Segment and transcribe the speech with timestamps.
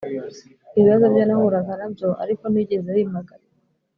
[0.79, 3.51] ibibazo byo nahuraga na byo arik ntibyigeze bimagarika